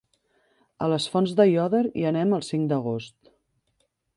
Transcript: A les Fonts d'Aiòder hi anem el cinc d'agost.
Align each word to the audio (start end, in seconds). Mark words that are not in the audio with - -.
A 0.85 0.87
les 0.93 1.05
Fonts 1.15 1.35
d'Aiòder 1.39 1.83
hi 1.91 2.07
anem 2.13 2.35
el 2.39 2.45
cinc 2.51 2.67
d'agost. 2.73 3.33